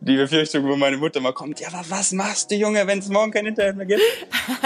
[0.00, 3.08] die Befürchtung, wo meine Mutter mal kommt, ja, aber was machst du, Junge, wenn es
[3.08, 4.02] morgen kein Internet mehr gibt?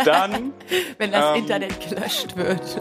[0.05, 0.53] Dann.
[0.99, 2.81] wenn das ähm, Internet gelöscht wird.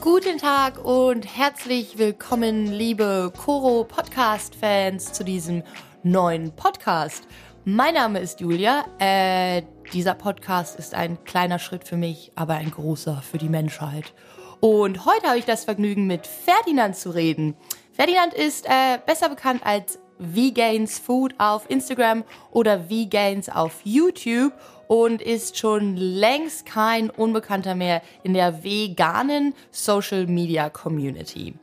[0.00, 5.62] Guten Tag und herzlich willkommen, liebe Koro Podcast-Fans, zu diesem
[6.02, 7.26] neuen Podcast.
[7.66, 8.84] Mein Name ist Julia.
[8.98, 9.62] Äh,
[9.94, 14.12] dieser Podcast ist ein kleiner Schritt für mich, aber ein großer für die Menschheit.
[14.60, 17.56] Und heute habe ich das Vergnügen, mit Ferdinand zu reden.
[17.92, 24.52] Ferdinand ist äh, besser bekannt als Vegans Food auf Instagram oder Vegans auf YouTube
[24.86, 31.54] und ist schon längst kein Unbekannter mehr in der veganen Social Media Community.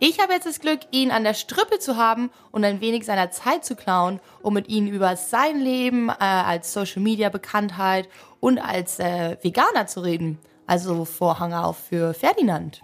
[0.00, 3.32] Ich habe jetzt das Glück, ihn an der Strippe zu haben und ein wenig seiner
[3.32, 8.08] Zeit zu klauen, um mit ihm über sein Leben äh, als Social Media Bekanntheit
[8.38, 10.38] und als äh, Veganer zu reden.
[10.68, 12.80] Also Vorhang auf für Ferdinand.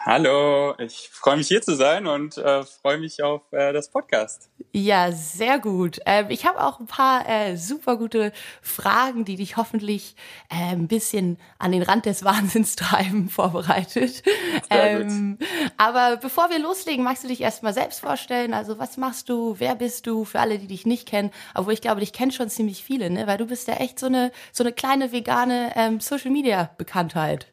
[0.00, 4.48] Hallo, ich freue mich hier zu sein und äh, freue mich auf äh, das Podcast.
[4.72, 5.98] Ja, sehr gut.
[6.06, 8.32] Ähm, ich habe auch ein paar äh, super gute
[8.62, 10.14] Fragen, die dich hoffentlich
[10.50, 14.22] äh, ein bisschen an den Rand des Wahnsinns treiben, vorbereitet.
[14.70, 15.38] Ähm,
[15.76, 18.52] aber bevor wir loslegen, magst du dich erstmal selbst vorstellen?
[18.52, 19.54] Also was machst du?
[19.58, 20.24] Wer bist du?
[20.24, 21.30] Für alle, die dich nicht kennen.
[21.54, 23.26] Obwohl ich glaube, dich kennen schon ziemlich viele, ne?
[23.26, 27.46] Weil du bist ja echt so eine so eine kleine vegane ähm, Social Media Bekanntheit.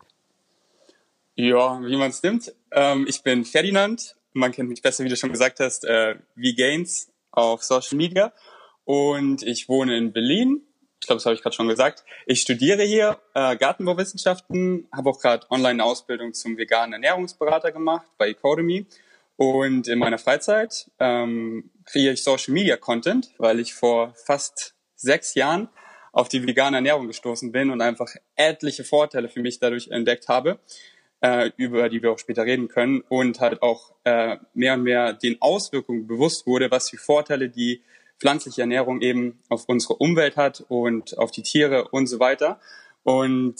[1.36, 2.53] Ja, wie man es nimmt.
[2.72, 4.16] Ähm, ich bin Ferdinand.
[4.31, 8.31] Man kennt mich besser, wie du schon gesagt hast, äh, wie Gains auf Social Media.
[8.86, 10.61] Und ich wohne in Berlin.
[11.02, 12.06] Ich glaube, das habe ich gerade schon gesagt.
[12.25, 18.30] Ich studiere hier äh, Gartenbauwissenschaften, habe auch gerade online Ausbildung zum veganen Ernährungsberater gemacht bei
[18.30, 18.86] Ecodemy.
[19.36, 25.36] Und in meiner Freizeit ähm, kreiere ich Social Media Content, weil ich vor fast sechs
[25.36, 25.67] Jahren
[26.13, 30.59] auf die vegane Ernährung gestoßen bin und einfach etliche Vorteile für mich dadurch entdeckt habe
[31.25, 35.11] äh, über die wir auch später reden können und halt auch äh, mehr und mehr
[35.11, 37.81] den Auswirkungen bewusst wurde, was für Vorteile die
[38.19, 42.59] pflanzliche Ernährung eben auf unsere Umwelt hat und auf die Tiere und so weiter.
[43.01, 43.55] Und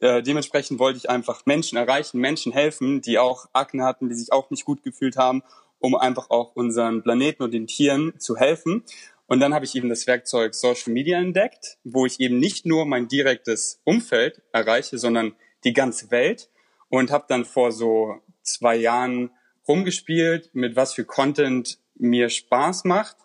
[0.00, 4.32] äh, dementsprechend wollte ich einfach Menschen erreichen, Menschen helfen, die auch Akne hatten, die sich
[4.32, 5.42] auch nicht gut gefühlt haben,
[5.80, 8.84] um einfach auch unseren Planeten und den Tieren zu helfen.
[9.26, 12.86] Und dann habe ich eben das Werkzeug Social Media entdeckt, wo ich eben nicht nur
[12.86, 16.48] mein direktes Umfeld erreiche, sondern die ganze Welt
[16.88, 19.30] und habe dann vor so zwei Jahren
[19.66, 23.16] rumgespielt, mit was für Content mir Spaß macht.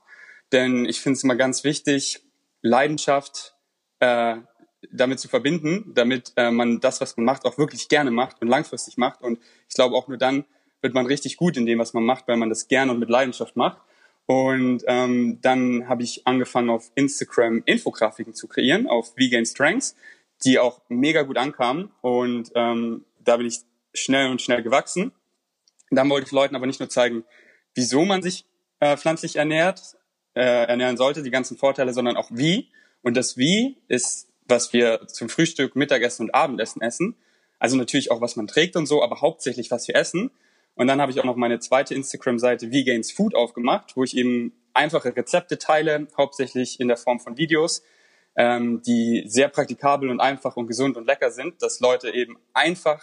[0.52, 2.22] Denn ich finde es immer ganz wichtig,
[2.62, 3.56] Leidenschaft
[4.00, 4.38] äh,
[4.92, 8.48] damit zu verbinden, damit äh, man das, was man macht, auch wirklich gerne macht und
[8.48, 9.22] langfristig macht.
[9.22, 10.46] Und ich glaube, auch nur dann
[10.82, 13.10] wird man richtig gut in dem, was man macht, weil man das gerne und mit
[13.10, 13.78] Leidenschaft macht.
[14.26, 19.96] Und ähm, dann habe ich angefangen, auf Instagram Infografiken zu kreieren, auf Vegan Strengths,
[20.46, 21.92] die auch mega gut ankamen.
[22.02, 23.60] Und ähm, da bin ich
[23.94, 25.12] schnell und schnell gewachsen.
[25.92, 27.24] Dann wollte ich Leuten aber nicht nur zeigen,
[27.76, 28.46] wieso man sich
[28.80, 29.96] äh, pflanzlich ernährt,
[30.34, 32.70] äh, ernähren sollte, die ganzen Vorteile, sondern auch wie.
[33.02, 37.16] Und das Wie ist, was wir zum Frühstück, Mittagessen und Abendessen essen.
[37.60, 40.32] Also natürlich auch, was man trägt und so, aber hauptsächlich, was wir essen.
[40.76, 44.54] Und dann habe ich auch noch meine zweite Instagram-Seite Vegans Food aufgemacht, wo ich eben
[44.74, 47.84] einfache Rezepte teile, hauptsächlich in der Form von Videos,
[48.36, 53.02] ähm, die sehr praktikabel und einfach und gesund und lecker sind, dass Leute eben einfach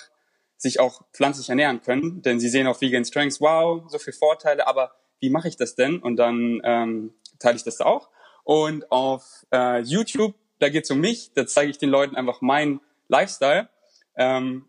[0.57, 4.67] sich auch pflanzlich ernähren können, denn sie sehen auf Vegan Strengths, wow, so viele Vorteile,
[4.67, 5.99] aber wie mache ich das denn?
[6.01, 8.11] Und dann ähm, teile ich das auch.
[8.45, 12.41] Und auf äh, YouTube, da geht es um mich, da zeige ich den Leuten einfach
[12.41, 13.69] meinen Lifestyle.
[14.17, 14.67] Ähm,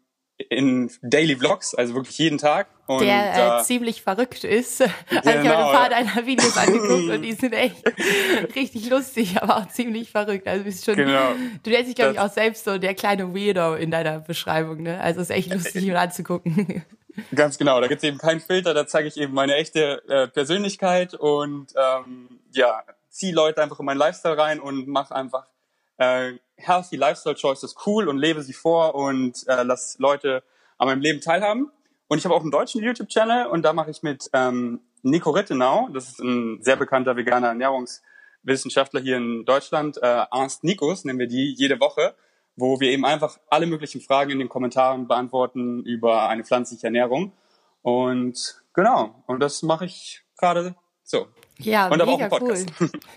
[0.50, 2.68] in Daily Vlogs, also wirklich jeden Tag.
[2.88, 4.82] Und, der äh, ziemlich verrückt ist.
[5.10, 7.84] Also genau, ich habe ein paar deiner Videos angeguckt und die sind echt
[8.56, 10.48] richtig lustig, aber auch ziemlich verrückt.
[10.48, 11.34] Also bist schon, genau.
[11.64, 14.84] du nennst dich glaube ich auch selbst so der kleine Weirdo in deiner Beschreibung.
[14.84, 15.00] Ne?
[15.00, 16.84] Also ist echt lustig, ihn anzugucken.
[17.36, 20.28] Ganz genau, da gibt es eben keinen Filter, da zeige ich eben meine echte äh,
[20.28, 25.46] Persönlichkeit und ähm, ja, ziehe Leute einfach in meinen Lifestyle rein und mache einfach
[25.98, 30.44] äh, healthy Lifestyle Choices cool und lebe sie vor und äh, lass Leute
[30.78, 31.72] an meinem Leben teilhaben.
[32.08, 35.90] Und ich habe auch einen deutschen YouTube-Channel und da mache ich mit ähm, Nico Rittenau,
[35.94, 41.28] das ist ein sehr bekannter veganer Ernährungswissenschaftler hier in Deutschland, äh, Ernst Nikos nennen wir
[41.28, 42.16] die jede Woche,
[42.56, 47.34] wo wir eben einfach alle möglichen Fragen in den Kommentaren beantworten über eine pflanzliche Ernährung.
[47.82, 51.28] Und genau, und das mache ich gerade so.
[51.66, 52.66] Ja, und mega cool.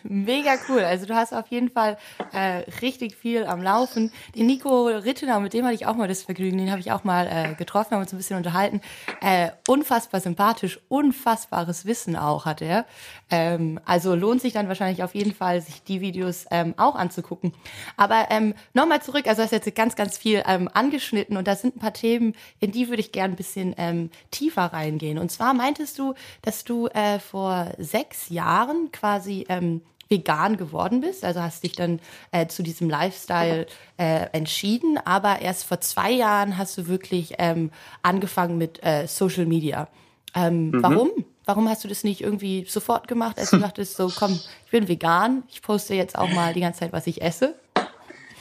[0.03, 0.81] Mega cool.
[0.81, 1.99] Also du hast auf jeden Fall
[2.33, 4.13] äh, richtig viel am Laufen.
[4.35, 7.05] Den Nico Rittener, mit dem hatte ich auch mal das Vergnügen, den habe ich auch
[7.05, 8.81] mal äh, getroffen, haben uns ein bisschen unterhalten.
[9.21, 12.87] Äh, unfassbar sympathisch, unfassbares Wissen auch hat er.
[13.31, 17.53] Ähm, also lohnt sich dann wahrscheinlich auf jeden Fall, sich die Videos ähm, auch anzugucken.
[17.97, 21.57] Aber ähm, nochmal zurück, also du hast jetzt ganz, ganz viel ähm, angeschnitten und da
[21.57, 25.19] sind ein paar Themen, in die würde ich gerne ein bisschen ähm, tiefer reingehen.
[25.19, 31.25] Und zwar meintest du, dass du äh, vor sechs Jahren quasi ähm, vegan geworden bist,
[31.25, 32.01] also hast dich dann
[32.31, 33.67] äh, zu diesem Lifestyle
[33.97, 37.71] äh, entschieden, aber erst vor zwei Jahren hast du wirklich ähm,
[38.03, 39.89] angefangen mit äh, Social Media.
[40.35, 40.83] Ähm, mhm.
[40.83, 41.11] Warum?
[41.47, 44.33] Warum hast du das nicht irgendwie sofort gemacht, als du dachtest, so komm,
[44.65, 47.55] ich bin vegan, ich poste jetzt auch mal die ganze Zeit, was ich esse?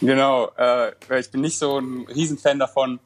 [0.02, 3.00] Genau, äh, ich bin nicht so ein Riesenfan davon,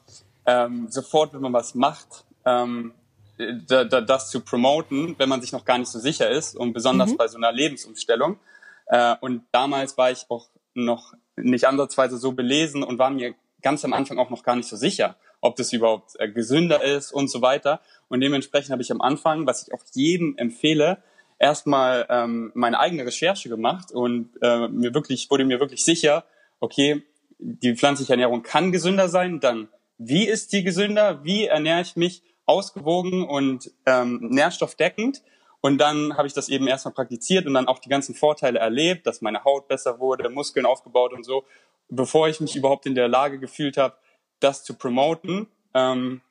[0.45, 2.93] ähm, sofort, wenn man was macht, ähm,
[3.37, 6.73] da, da, das zu promoten, wenn man sich noch gar nicht so sicher ist und
[6.73, 7.17] besonders mhm.
[7.17, 8.39] bei so einer Lebensumstellung.
[8.87, 13.83] Äh, und damals war ich auch noch nicht ansatzweise so belesen und war mir ganz
[13.85, 17.29] am Anfang auch noch gar nicht so sicher, ob das überhaupt äh, gesünder ist und
[17.29, 17.81] so weiter.
[18.07, 21.03] Und dementsprechend habe ich am Anfang, was ich auch jedem empfehle,
[21.39, 26.25] erstmal ähm, meine eigene Recherche gemacht und äh, mir wirklich wurde mir wirklich sicher,
[26.59, 27.03] okay,
[27.39, 29.39] die pflanzliche Ernährung kann gesünder sein.
[29.39, 29.67] Dann
[29.97, 31.23] wie ist die gesünder?
[31.23, 35.21] Wie ernähre ich mich ausgewogen und ähm, nährstoffdeckend.
[35.61, 39.05] Und dann habe ich das eben erstmal praktiziert und dann auch die ganzen Vorteile erlebt,
[39.05, 41.45] dass meine Haut besser wurde, Muskeln aufgebaut und so,
[41.89, 43.95] bevor ich mich überhaupt in der Lage gefühlt habe,
[44.39, 46.21] das zu promoten, ähm,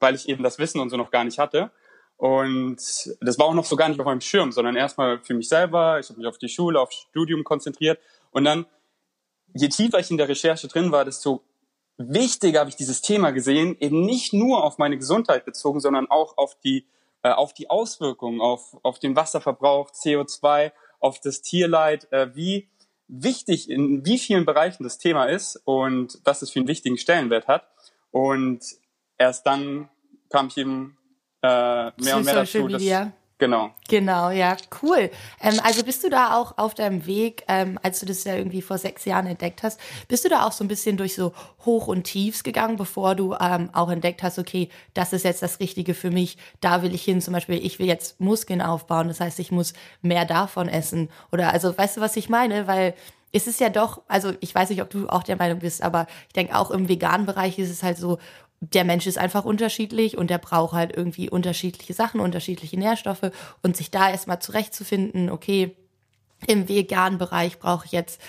[0.00, 1.70] weil ich eben das Wissen und so noch gar nicht hatte.
[2.16, 2.76] Und
[3.20, 5.98] das war auch noch so gar nicht auf meinem Schirm, sondern erstmal für mich selber.
[6.00, 8.00] Ich habe mich auf die Schule, aufs Studium konzentriert.
[8.30, 8.66] Und dann,
[9.54, 11.42] je tiefer ich in der Recherche drin war, desto
[11.98, 16.36] wichtiger habe ich dieses Thema gesehen, eben nicht nur auf meine Gesundheit bezogen, sondern auch
[16.36, 16.86] auf die,
[17.22, 22.68] äh, auf die Auswirkungen, auf, auf den Wasserverbrauch, CO2, auf das Tierleid, äh, wie
[23.08, 27.46] wichtig in wie vielen Bereichen das Thema ist und was es für einen wichtigen Stellenwert
[27.46, 27.68] hat.
[28.10, 28.60] Und
[29.16, 29.88] erst dann
[30.28, 30.96] kam ich eben
[31.42, 32.82] äh, mehr Zu und mehr dazu, dass,
[33.38, 33.70] Genau.
[33.88, 35.10] Genau, ja, cool.
[35.42, 38.62] Ähm, also bist du da auch auf deinem Weg, ähm, als du das ja irgendwie
[38.62, 39.78] vor sechs Jahren entdeckt hast,
[40.08, 41.34] bist du da auch so ein bisschen durch so
[41.66, 45.60] Hoch und Tiefs gegangen, bevor du ähm, auch entdeckt hast, okay, das ist jetzt das
[45.60, 49.20] Richtige für mich, da will ich hin, zum Beispiel, ich will jetzt Muskeln aufbauen, das
[49.20, 51.10] heißt, ich muss mehr davon essen.
[51.30, 52.66] Oder also, weißt du, was ich meine?
[52.66, 52.94] Weil
[53.32, 56.06] es ist ja doch, also ich weiß nicht, ob du auch der Meinung bist, aber
[56.28, 58.18] ich denke auch im veganen Bereich ist es halt so,
[58.60, 63.30] der Mensch ist einfach unterschiedlich und der braucht halt irgendwie unterschiedliche Sachen, unterschiedliche Nährstoffe
[63.62, 65.76] und sich da erstmal zurechtzufinden, okay,
[66.46, 68.20] im veganen Bereich brauche ich jetzt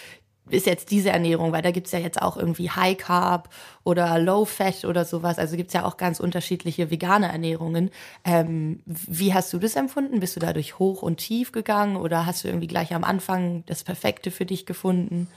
[0.50, 3.50] ist jetzt diese Ernährung, weil da gibt's ja jetzt auch irgendwie High Carb
[3.84, 5.40] oder Low Fat oder sowas.
[5.40, 7.92] Also gibt's ja auch ganz unterschiedliche vegane Ernährungen.
[8.24, 10.20] Ähm, wie hast du das empfunden?
[10.20, 13.84] Bist du dadurch hoch und tief gegangen oder hast du irgendwie gleich am Anfang das
[13.84, 15.28] Perfekte für dich gefunden?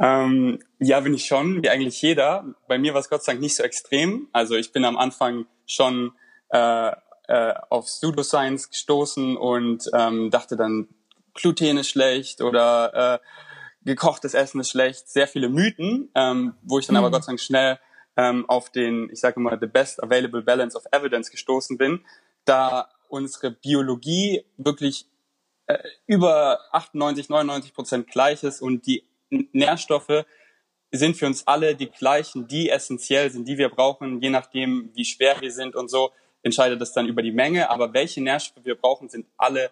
[0.00, 2.44] Ähm, ja, bin ich schon, wie eigentlich jeder.
[2.66, 4.28] Bei mir war es Gott sei Dank nicht so extrem.
[4.32, 6.12] Also ich bin am Anfang schon
[6.50, 6.92] äh,
[7.28, 10.88] äh, auf Pseudoscience gestoßen und ähm, dachte dann,
[11.34, 13.18] Gluten ist schlecht oder äh,
[13.84, 15.08] gekochtes Essen ist schlecht.
[15.08, 16.98] Sehr viele Mythen, ähm, wo ich dann mhm.
[16.98, 17.78] aber Gott sei Dank schnell
[18.16, 22.04] ähm, auf den, ich sage immer, the best available balance of evidence gestoßen bin,
[22.44, 25.06] da unsere Biologie wirklich
[25.66, 30.24] äh, über 98, 99 Prozent gleich ist und die Nährstoffe
[30.90, 35.04] sind für uns alle die gleichen, die essentiell sind, die wir brauchen, je nachdem, wie
[35.04, 36.12] schwer wir sind und so,
[36.42, 37.70] entscheidet das dann über die Menge.
[37.70, 39.70] Aber welche Nährstoffe wir brauchen, sind alle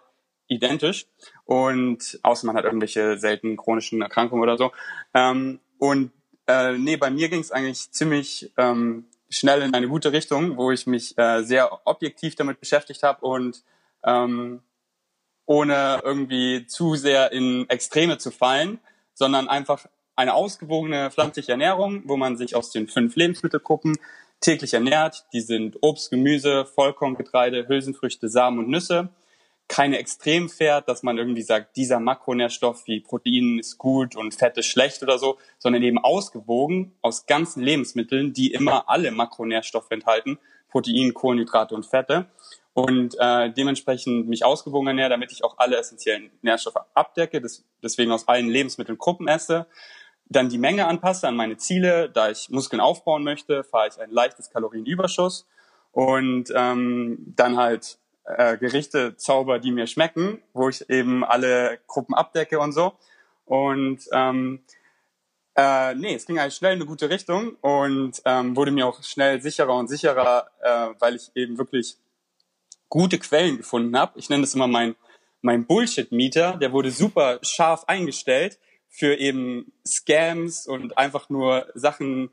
[0.49, 1.07] identisch.
[1.45, 4.73] Und außer man hat irgendwelche seltenen chronischen Erkrankungen oder so.
[5.15, 6.13] Ähm, und
[6.47, 10.71] äh, nee, bei mir ging es eigentlich ziemlich ähm, schnell in eine gute Richtung, wo
[10.71, 13.63] ich mich äh, sehr objektiv damit beschäftigt habe und
[14.05, 14.63] ähm,
[15.47, 18.79] ohne irgendwie zu sehr in Extreme zu fallen,
[19.15, 23.97] sondern einfach eine ausgewogene pflanzliche Ernährung, wo man sich aus den fünf Lebensmittelgruppen
[24.41, 25.25] täglich ernährt.
[25.33, 29.09] Die sind Obst, Gemüse, Vollkorngetreide, Hülsenfrüchte, Samen und Nüsse.
[29.69, 34.59] Keine extrem fährt, dass man irgendwie sagt, dieser Makronährstoff wie Protein ist gut und Fett
[34.59, 40.39] ist schlecht oder so, sondern eben ausgewogen aus ganzen Lebensmitteln, die immer alle Makronährstoffe enthalten,
[40.69, 42.27] Protein, Kohlenhydrate und Fette
[42.75, 48.13] und äh, dementsprechend mich ausgewogen ernähre, damit ich auch alle essentiellen Nährstoffe abdecke, das, deswegen
[48.13, 49.67] aus allen Lebensmitteln Gruppen esse,
[50.29, 54.11] dann die Menge anpasse an meine Ziele, da ich Muskeln aufbauen möchte, fahre ich ein
[54.11, 55.47] leichtes Kalorienüberschuss.
[55.91, 62.15] Und ähm, dann halt äh, Gerichte zauber, die mir schmecken, wo ich eben alle Gruppen
[62.15, 62.95] abdecke und so.
[63.45, 64.61] Und ähm,
[65.55, 69.03] äh, nee, es ging eigentlich schnell in eine gute Richtung und ähm, wurde mir auch
[69.03, 71.99] schnell sicherer und sicherer, äh, weil ich eben wirklich
[72.93, 74.19] gute Quellen gefunden habe.
[74.19, 74.97] Ich nenne das immer mein,
[75.41, 78.59] mein Bullshit-Meter, der wurde super scharf eingestellt
[78.91, 82.29] für eben Scams und einfach nur Sachen,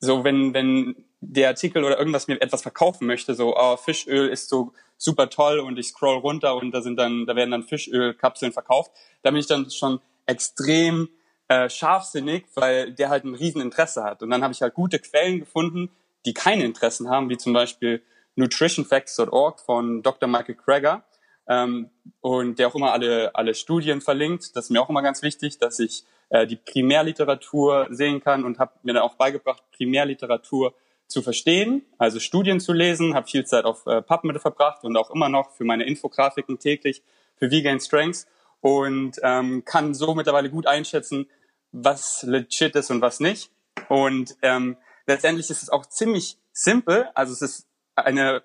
[0.00, 4.50] so wenn, wenn der Artikel oder irgendwas mir etwas verkaufen möchte, so, oh, Fischöl ist
[4.50, 8.52] so super toll und ich scroll runter und da sind dann, da werden dann Fischölkapseln
[8.52, 8.90] verkauft,
[9.22, 11.08] da bin ich dann schon extrem
[11.48, 14.22] äh, scharfsinnig, weil der halt ein Rieseninteresse hat.
[14.22, 15.88] Und dann habe ich halt gute Quellen gefunden,
[16.26, 18.02] die keine Interessen haben, wie zum Beispiel
[18.36, 20.28] nutritionfacts.org von Dr.
[20.28, 21.04] Michael Krager
[21.48, 24.56] ähm, und der auch immer alle, alle Studien verlinkt.
[24.56, 28.58] Das ist mir auch immer ganz wichtig, dass ich äh, die Primärliteratur sehen kann und
[28.58, 30.74] habe mir dann auch beigebracht, Primärliteratur
[31.06, 35.10] zu verstehen, also Studien zu lesen, habe viel Zeit auf äh, PubMed verbracht und auch
[35.10, 37.02] immer noch für meine Infografiken täglich
[37.36, 38.26] für Vegan Strengths
[38.60, 41.28] und ähm, kann so mittlerweile gut einschätzen,
[41.72, 43.50] was legit ist und was nicht.
[43.88, 47.08] Und ähm, letztendlich ist es auch ziemlich simpel.
[47.14, 48.42] Also es ist eine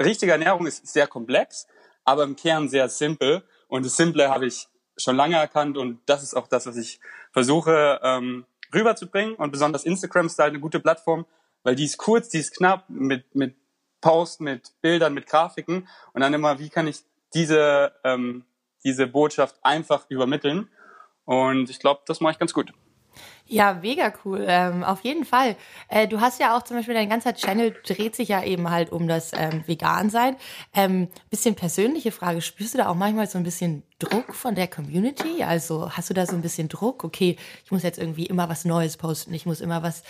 [0.00, 1.66] richtige Ernährung ist sehr komplex,
[2.04, 3.42] aber im Kern sehr simpel.
[3.68, 7.00] Und das Simple habe ich schon lange erkannt und das ist auch das, was ich
[7.32, 9.34] versuche ähm, rüberzubringen.
[9.34, 11.26] Und besonders Instagram ist da eine gute Plattform,
[11.62, 13.56] weil die ist kurz, die ist knapp mit mit
[14.00, 17.00] Post, mit Bildern, mit Grafiken und dann immer, wie kann ich
[17.34, 18.44] diese ähm,
[18.84, 20.68] diese Botschaft einfach übermitteln?
[21.24, 22.72] Und ich glaube, das mache ich ganz gut.
[23.50, 24.44] Ja, mega cool.
[24.46, 25.56] Ähm, auf jeden Fall.
[25.88, 28.92] Äh, du hast ja auch zum Beispiel dein ganzer Channel dreht sich ja eben halt
[28.92, 30.36] um das ähm, Vegan-Sein.
[30.74, 32.42] Ähm, bisschen persönliche Frage.
[32.42, 35.42] Spürst du da auch manchmal so ein bisschen Druck von der Community?
[35.42, 37.04] Also hast du da so ein bisschen Druck?
[37.04, 39.32] Okay, ich muss jetzt irgendwie immer was Neues posten.
[39.32, 40.02] Ich muss immer was,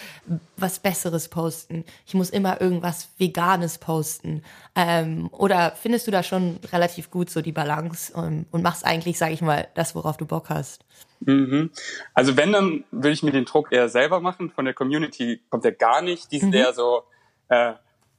[0.56, 1.84] was Besseres posten.
[2.06, 4.42] Ich muss immer irgendwas Veganes posten.
[4.74, 9.16] Ähm, oder findest du da schon relativ gut so die Balance und, und machst eigentlich,
[9.16, 10.84] sage ich mal, das, worauf du Bock hast?
[11.20, 11.70] Mhm.
[12.14, 14.50] Also wenn, dann würde ich mir den Druck eher selber machen.
[14.50, 16.32] Von der Community kommt er gar nicht.
[16.32, 16.56] Die sind mhm.
[16.56, 17.04] eher so,
[17.48, 17.74] äh,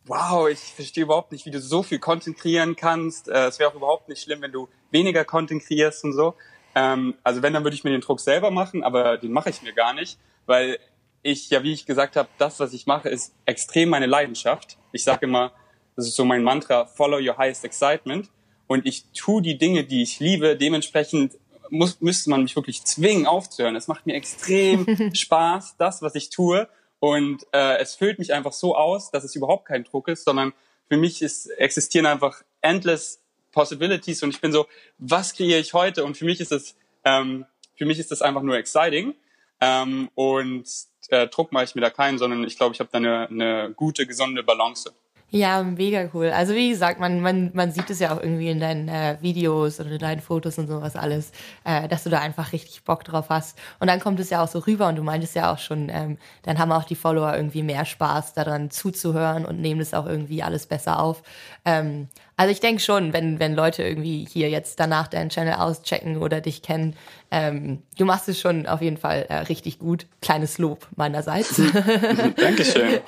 [0.06, 3.28] wow, ich verstehe überhaupt nicht, wie du so viel Content kreieren kannst.
[3.28, 6.36] Äh, es wäre auch überhaupt nicht schlimm, wenn du weniger Content kreierst und so.
[6.75, 9.62] Ähm, also wenn, dann würde ich mir den Druck selber machen, aber den mache ich
[9.62, 10.80] mir gar nicht, weil
[11.22, 14.78] ich, ja, wie ich gesagt habe, das, was ich mache, ist extrem meine Leidenschaft.
[14.92, 15.51] Ich sage immer,
[15.96, 18.30] das ist so mein Mantra, follow your highest excitement.
[18.68, 21.38] Und ich tue die Dinge, die ich liebe, dementsprechend
[21.71, 23.75] muss, müsste man mich wirklich zwingen aufzuhören.
[23.75, 26.67] Es macht mir extrem Spaß, das, was ich tue.
[26.99, 30.53] Und äh, es füllt mich einfach so aus, dass es überhaupt kein Druck ist, sondern
[30.88, 33.21] für mich ist, existieren einfach endless
[33.51, 36.05] Possibilities und ich bin so, was kreiere ich heute?
[36.05, 37.45] Und für mich ist es, ähm,
[37.75, 39.15] für mich ist das einfach nur exciting.
[39.61, 40.67] Ähm, und
[41.09, 43.73] äh, Druck mache ich mir da keinen, sondern ich glaube, ich habe da eine, eine
[43.75, 44.93] gute, gesunde Balance.
[45.31, 46.31] Ja, mega cool.
[46.31, 49.79] Also wie gesagt, man, man, man sieht es ja auch irgendwie in deinen äh, Videos
[49.79, 51.31] oder in deinen Fotos und sowas alles,
[51.65, 53.55] äh, dass du da einfach richtig Bock drauf hast.
[53.79, 56.17] Und dann kommt es ja auch so rüber und du meintest ja auch schon, ähm,
[56.41, 60.41] dann haben auch die Follower irgendwie mehr Spaß daran zuzuhören und nehmen das auch irgendwie
[60.41, 61.21] alles besser auf.
[61.63, 62.07] Ähm,
[62.39, 66.39] also ich denke schon, wenn, wenn Leute irgendwie hier jetzt danach deinen Channel auschecken oder
[66.39, 66.96] dich kennen,
[67.31, 70.05] ähm, du machst es schon auf jeden Fall äh, richtig gut.
[70.22, 71.58] Kleines Lob meinerseits.
[72.38, 73.01] Dankeschön.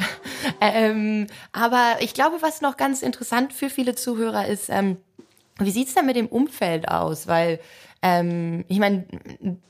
[0.60, 4.98] ähm, aber ich glaube, was noch ganz interessant für viele Zuhörer ist, ähm,
[5.60, 7.26] wie sieht's denn mit dem Umfeld aus?
[7.26, 7.62] Weil
[8.02, 9.06] ähm, ich meine,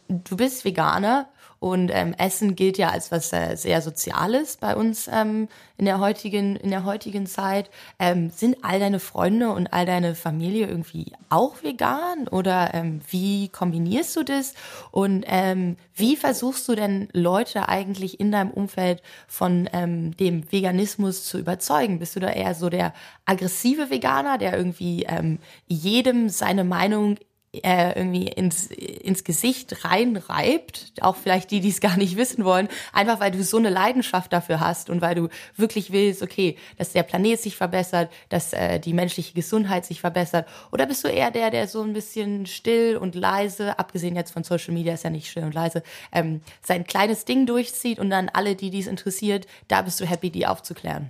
[0.07, 5.07] du bist Veganer und ähm, Essen gilt ja als was äh, sehr Soziales bei uns
[5.07, 5.47] ähm,
[5.77, 7.69] in der heutigen in der heutigen Zeit.
[7.99, 13.49] Ähm, sind all deine Freunde und all deine Familie irgendwie auch vegan oder ähm, wie
[13.49, 14.55] kombinierst du das
[14.89, 21.25] und ähm, wie versuchst du denn Leute eigentlich in deinem Umfeld von ähm, dem Veganismus
[21.25, 21.99] zu überzeugen?
[21.99, 22.91] Bist du da eher so der
[23.25, 27.17] aggressive Veganer, der irgendwie ähm, jedem seine Meinung
[27.53, 32.69] äh, irgendwie ins, ins Gesicht reinreibt, auch vielleicht die, die es gar nicht wissen wollen,
[32.93, 35.27] einfach weil du so eine Leidenschaft dafür hast und weil du
[35.57, 40.47] wirklich willst, okay, dass der Planet sich verbessert, dass äh, die menschliche Gesundheit sich verbessert?
[40.71, 44.45] Oder bist du eher der, der so ein bisschen still und leise, abgesehen jetzt von
[44.45, 48.29] Social Media ist ja nicht still und leise, ähm, sein kleines Ding durchzieht und dann
[48.29, 51.09] alle, die dies interessiert, da bist du happy, die aufzuklären?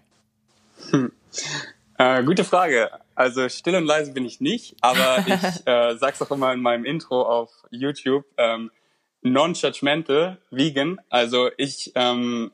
[0.89, 1.11] Hm.
[1.99, 2.89] Äh, gute Frage.
[3.15, 6.85] Also still und leise bin ich nicht, aber ich äh, sag's auch immer in meinem
[6.85, 8.71] Intro auf YouTube, ähm,
[9.21, 10.99] non-judgmental, vegan.
[11.09, 12.51] Also ich, ähm,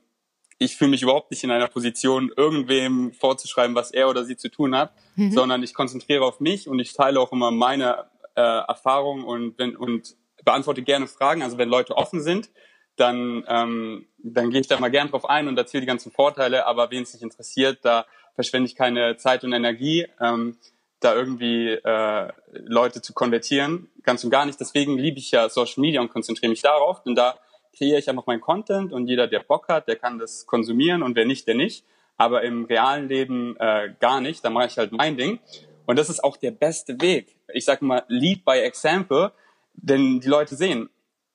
[0.58, 4.50] ich fühle mich überhaupt nicht in einer Position, irgendwem vorzuschreiben, was er oder sie zu
[4.50, 5.32] tun hat, mhm.
[5.32, 9.76] sondern ich konzentriere auf mich und ich teile auch immer meine äh, Erfahrungen und, wenn,
[9.76, 11.44] und beantworte gerne Fragen.
[11.44, 12.50] Also wenn Leute offen sind,
[12.96, 16.66] dann, ähm, dann gehe ich da mal gern drauf ein und erzähle die ganzen Vorteile,
[16.66, 18.06] aber wen es nicht interessiert, da
[18.38, 20.58] verschwende ich keine Zeit und Energie, ähm,
[21.00, 23.89] da irgendwie äh, Leute zu konvertieren.
[24.03, 24.60] Ganz und gar nicht.
[24.60, 27.39] Deswegen liebe ich ja Social Media und konzentriere mich darauf, denn da
[27.75, 31.15] kreiere ich einfach meinen Content und jeder, der Bock hat, der kann das konsumieren und
[31.15, 31.84] wer nicht, der nicht.
[32.15, 34.46] Aber im realen Leben äh, gar nicht.
[34.46, 35.39] Da mache ich halt mein Ding.
[35.88, 37.36] Und das ist auch der beste Weg.
[37.53, 39.32] Ich sag mal, lead by example,
[39.74, 40.89] denn die Leute sehen,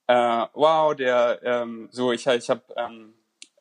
[0.06, 3.14] äh, wow, der, ähm, so ich, ich habe ähm,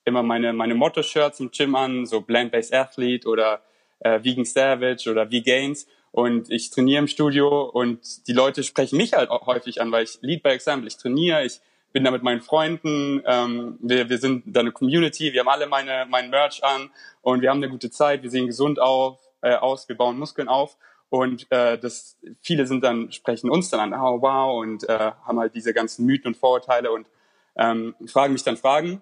[0.06, 3.62] immer meine, meine Motto-Shirts im Gym an, so Blend-Based Athlete oder
[4.00, 9.14] äh, Vegan Savage oder V-Gains und ich trainiere im Studio und die Leute sprechen mich
[9.14, 11.62] halt auch häufig an, weil ich lead by example, ich trainiere, ich
[11.94, 15.68] bin da mit meinen Freunden, ähm, wir, wir sind da eine Community, wir haben alle
[15.68, 16.90] meine, mein Merch an
[17.22, 20.48] und wir haben eine gute Zeit, wir sehen gesund auf, äh, aus, wir bauen Muskeln
[20.48, 20.78] auf
[21.10, 25.40] und äh, das viele sind dann sprechen uns dann an, oh wow und äh, haben
[25.40, 27.08] halt diese ganzen Mythen und Vorurteile und
[27.56, 29.02] ähm, fragen mich dann Fragen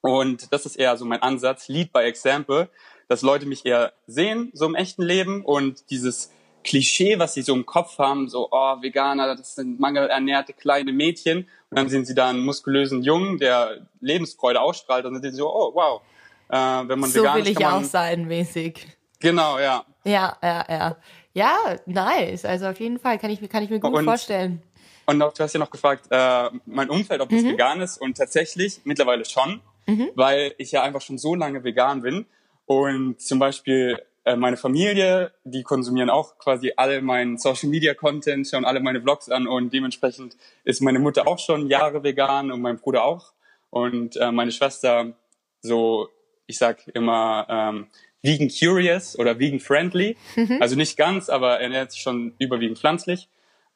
[0.00, 2.68] und das ist eher so mein Ansatz, Lead by Example,
[3.08, 6.30] dass Leute mich eher sehen, so im echten Leben und dieses
[6.66, 11.48] Klischee, was sie so im Kopf haben, so, oh, Veganer, das sind mangelernährte kleine Mädchen.
[11.70, 15.38] Und dann sehen sie da einen muskulösen Jungen, der Lebensfreude ausstrahlt und dann sind sie
[15.38, 16.02] so, oh, wow.
[16.48, 18.86] Äh, wenn man so vegan will ist, ich auch sein, mäßig.
[19.20, 19.84] Genau, ja.
[20.04, 20.96] Ja, ja, ja.
[21.32, 22.44] Ja, nice.
[22.44, 24.62] Also auf jeden Fall kann ich, kann ich mir gut und, vorstellen.
[25.06, 27.50] Und auch, du hast ja noch gefragt, äh, mein Umfeld, ob das mhm.
[27.50, 27.98] vegan ist.
[27.98, 30.10] Und tatsächlich mittlerweile schon, mhm.
[30.14, 32.26] weil ich ja einfach schon so lange vegan bin.
[32.66, 38.48] Und zum Beispiel äh, meine Familie, die konsumieren auch quasi alle meinen Social Media Content,
[38.48, 42.60] schauen alle meine Vlogs an und dementsprechend ist meine Mutter auch schon Jahre vegan und
[42.60, 43.32] mein Bruder auch.
[43.70, 45.12] Und äh, meine Schwester
[45.60, 46.08] so,
[46.46, 47.86] ich sag immer, ähm,
[48.22, 50.16] vegan curious oder vegan friendly.
[50.34, 50.58] Mhm.
[50.60, 53.28] Also nicht ganz, aber ernährt sich schon überwiegend pflanzlich.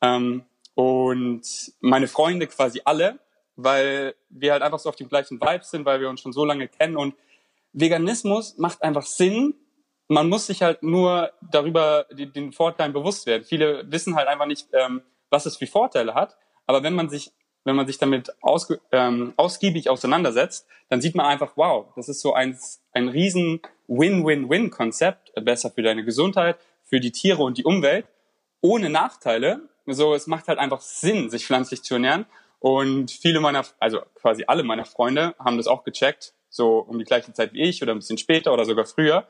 [0.03, 1.43] Ähm, und
[1.81, 3.19] meine Freunde quasi alle,
[3.65, 6.45] weil wir halt einfach so auf dem gleichen Vibe sind, weil wir uns schon so
[6.45, 7.15] lange kennen und
[7.73, 9.55] Veganismus macht einfach Sinn,
[10.09, 13.45] man muss sich halt nur darüber den Vorteilen bewusst werden.
[13.45, 16.37] Viele wissen halt einfach nicht, ähm, was es für Vorteile hat.
[16.67, 17.31] Aber wenn man sich,
[17.63, 22.23] wenn man sich damit aus, ähm, ausgiebig auseinandersetzt, dann sieht man einfach, wow, das ist
[22.23, 22.59] so ein,
[22.93, 25.33] ein riesen Win-Win-Win-Konzept.
[25.45, 28.07] Besser für deine Gesundheit, für die Tiere und die Umwelt,
[28.61, 29.61] ohne Nachteile.
[29.87, 32.27] So, es macht halt einfach Sinn, sich pflanzlich zu ernähren.
[32.61, 37.05] Und viele meiner, also quasi alle meiner Freunde haben das auch gecheckt, so um die
[37.05, 39.27] gleiche Zeit wie ich oder ein bisschen später oder sogar früher.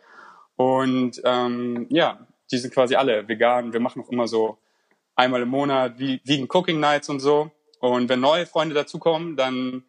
[0.56, 3.72] Und ähm, ja, die sind quasi alle vegan.
[3.72, 4.58] Wir machen auch immer so
[5.14, 7.50] einmal im Monat Vegan Cooking Nights und so.
[7.78, 9.84] Und wenn neue Freunde dazukommen, dann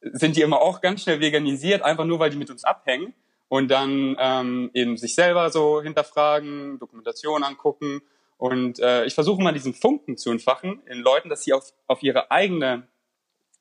[0.00, 3.14] sind die immer auch ganz schnell veganisiert, einfach nur, weil die mit uns abhängen
[3.48, 8.02] und dann ähm, eben sich selber so hinterfragen, Dokumentation angucken.
[8.42, 12.02] Und äh, ich versuche mal diesen Funken zu entfachen in Leuten, dass sie auf, auf
[12.02, 12.88] ihre eigene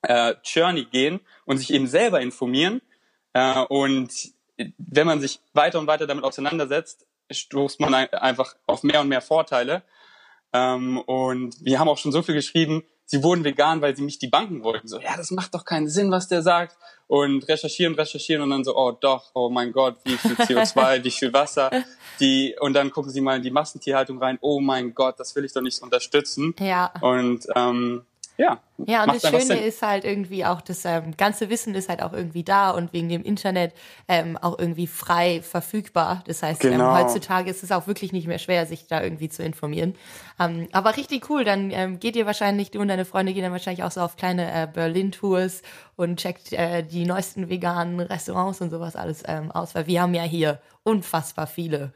[0.02, 2.82] äh, Journey gehen und sich eben selber informieren
[3.34, 4.34] äh, und
[4.80, 9.22] wenn man sich weiter und weiter damit auseinandersetzt, stoßt man einfach auf mehr und mehr
[9.22, 9.84] Vorteile.
[10.52, 14.20] Ähm, und wir haben auch schon so viel geschrieben, sie wurden vegan, weil sie mich
[14.20, 14.88] die Banken wollten.
[14.88, 16.78] So, ja, das macht doch keinen Sinn, was der sagt.
[17.08, 21.12] Und recherchieren, recherchieren und dann so, oh doch, oh mein Gott, wie viel CO2, wie
[21.12, 21.70] viel Wasser.
[22.22, 25.44] Die, und dann gucken sie mal in die Massentierhaltung rein, oh mein Gott, das will
[25.44, 26.56] ich doch nicht unterstützen.
[26.58, 26.94] Ja.
[27.02, 28.06] Und ähm,
[28.38, 28.60] ja.
[28.88, 32.14] Ja, und das Schöne ist halt irgendwie auch, das ähm, ganze Wissen ist halt auch
[32.14, 33.74] irgendwie da und wegen dem Internet
[34.08, 36.24] ähm, auch irgendwie frei verfügbar.
[36.26, 36.96] Das heißt, ähm, genau.
[36.96, 39.96] ähm, heutzutage ist es auch wirklich nicht mehr schwer, sich da irgendwie zu informieren.
[40.40, 43.52] Ähm, aber richtig cool, dann ähm, geht ihr wahrscheinlich, du und deine Freunde gehen dann
[43.52, 45.62] wahrscheinlich auch so auf kleine äh, Berlin-Tours
[45.96, 50.24] und checkt äh, die neuesten veganen Restaurants und sowas alles aus, weil wir haben ja
[50.24, 51.94] hier unfassbar viele.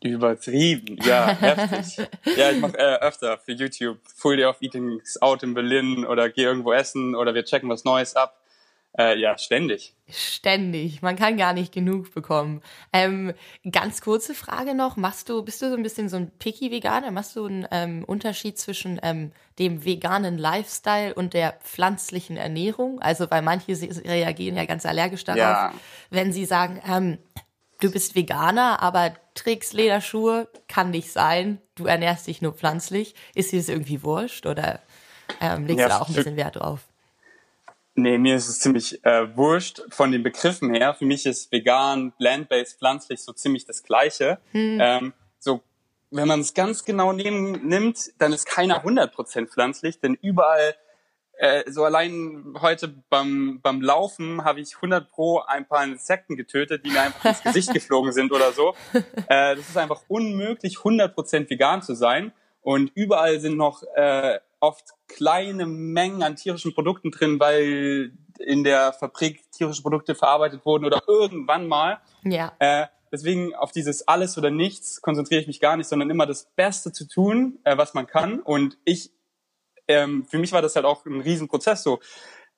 [0.00, 2.06] Übertrieben, ja, heftig.
[2.36, 6.28] ja, ich mache äh, öfter für YouTube Full Day of Eatings out in Berlin oder
[6.28, 8.38] gehe irgendwo essen oder wir checken was Neues ab.
[8.96, 9.94] Äh, ja, ständig.
[10.08, 11.02] Ständig.
[11.02, 12.62] Man kann gar nicht genug bekommen.
[12.92, 13.32] Ähm,
[13.70, 14.96] ganz kurze Frage noch.
[14.96, 17.10] Machst du, bist du so ein bisschen so ein picky Veganer?
[17.10, 23.00] Machst du einen ähm, Unterschied zwischen ähm, dem veganen Lifestyle und der pflanzlichen Ernährung?
[23.00, 23.72] Also, weil manche
[24.04, 25.72] reagieren ja ganz allergisch darauf, ja.
[26.10, 27.18] wenn sie sagen, ähm,
[27.80, 31.60] du bist Veganer, aber trägst Lederschuhe, kann nicht sein.
[31.74, 33.14] Du ernährst dich nur pflanzlich.
[33.34, 34.80] Ist dir das irgendwie wurscht oder
[35.40, 36.80] ähm, legst ja, du da auch ein bisschen Wert drauf?
[37.94, 40.94] Nee, mir ist es ziemlich äh, wurscht von den Begriffen her.
[40.94, 44.38] Für mich ist vegan, plant-based, pflanzlich so ziemlich das Gleiche.
[44.52, 44.78] Hm.
[44.80, 45.62] Ähm, so,
[46.10, 50.76] wenn man es ganz genau nehmen, nimmt, dann ist keiner 100% pflanzlich, denn überall
[51.38, 56.84] äh, so allein heute beim, beim Laufen habe ich 100 pro ein paar Insekten getötet,
[56.84, 58.74] die mir einfach ins Gesicht geflogen sind oder so.
[59.30, 62.32] Äh, das ist einfach unmöglich, 100% vegan zu sein.
[62.62, 68.92] Und überall sind noch äh, oft kleine Mengen an tierischen Produkten drin, weil in der
[68.92, 72.00] Fabrik tierische Produkte verarbeitet wurden oder irgendwann mal.
[72.24, 72.52] Ja.
[72.58, 76.50] Äh, deswegen auf dieses alles oder nichts konzentriere ich mich gar nicht, sondern immer das
[76.56, 78.40] Beste zu tun, äh, was man kann.
[78.40, 79.12] Und ich
[79.88, 82.00] ähm, für mich war das halt auch ein Riesenprozess so.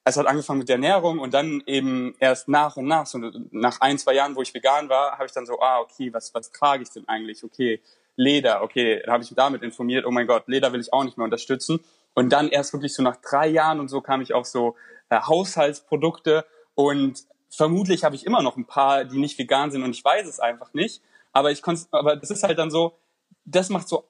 [0.04, 3.18] Es hat angefangen mit der Ernährung und dann eben erst nach und nach, so
[3.50, 6.34] nach ein, zwei Jahren, wo ich vegan war, habe ich dann so, ah, okay, was,
[6.34, 7.44] was trage ich denn eigentlich?
[7.44, 7.80] Okay,
[8.16, 8.62] Leder.
[8.62, 10.06] Okay, dann habe ich mich damit informiert.
[10.06, 11.80] Oh mein Gott, Leder will ich auch nicht mehr unterstützen.
[12.14, 14.74] Und dann erst wirklich so nach drei Jahren und so kam ich auf so
[15.10, 19.90] äh, Haushaltsprodukte und vermutlich habe ich immer noch ein paar, die nicht vegan sind und
[19.90, 21.02] ich weiß es einfach nicht.
[21.32, 22.96] Aber ich konnte, aber das ist halt dann so,
[23.44, 24.04] das macht so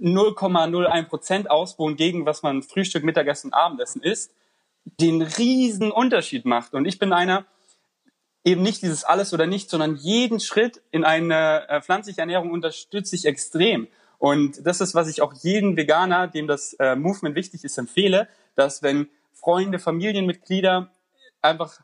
[0.00, 4.32] 0,01 Prozent aus, wohingegen, was man Frühstück, Mittagessen, Abendessen isst,
[4.84, 6.74] den riesen Unterschied macht.
[6.74, 7.44] Und ich bin einer,
[8.44, 13.14] eben nicht dieses alles oder nicht, sondern jeden Schritt in eine äh, pflanzliche Ernährung unterstütze
[13.14, 13.88] ich extrem.
[14.18, 18.28] Und das ist, was ich auch jedem Veganer, dem das äh, Movement wichtig ist, empfehle,
[18.54, 20.90] dass wenn Freunde, Familienmitglieder
[21.42, 21.80] einfach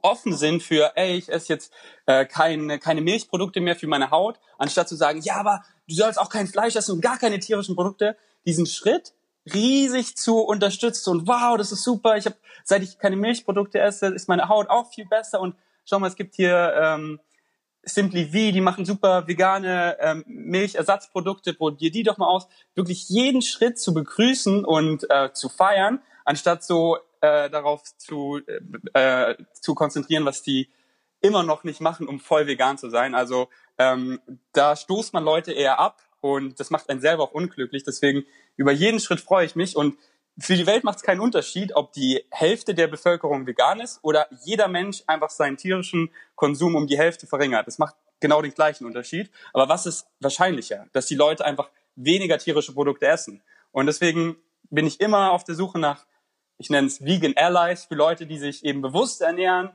[0.00, 1.72] offen sind für, ey, ich esse jetzt
[2.06, 6.18] äh, keine, keine Milchprodukte mehr für meine Haut, anstatt zu sagen, ja, aber du sollst
[6.18, 9.12] auch kein Fleisch essen und gar keine tierischen Produkte, diesen Schritt
[9.52, 14.06] riesig zu unterstützt und wow, das ist super, ich habe, seit ich keine Milchprodukte esse,
[14.06, 17.20] ist meine Haut auch viel besser und schau mal, es gibt hier ähm,
[17.84, 22.46] Simply V, die machen super vegane ähm, Milchersatzprodukte, probier die doch mal aus.
[22.74, 28.40] Wirklich jeden Schritt zu begrüßen und äh, zu feiern, anstatt so äh, darauf zu,
[28.92, 30.70] äh, zu konzentrieren, was die
[31.20, 33.14] immer noch nicht machen, um voll vegan zu sein.
[33.14, 34.20] Also ähm,
[34.52, 37.84] da stoßt man Leute eher ab und das macht einen selber auch unglücklich.
[37.84, 38.24] Deswegen
[38.56, 39.96] über jeden Schritt freue ich mich und
[40.38, 44.26] für die Welt macht es keinen Unterschied, ob die Hälfte der Bevölkerung vegan ist oder
[44.44, 47.66] jeder Mensch einfach seinen tierischen Konsum um die Hälfte verringert.
[47.66, 49.30] Das macht genau den gleichen Unterschied.
[49.52, 50.86] Aber was ist wahrscheinlicher?
[50.92, 53.42] Dass die Leute einfach weniger tierische Produkte essen.
[53.70, 54.36] Und deswegen
[54.70, 56.06] bin ich immer auf der Suche nach,
[56.58, 59.70] ich nenne es Vegan Allies, für Leute, die sich eben bewusst ernähren,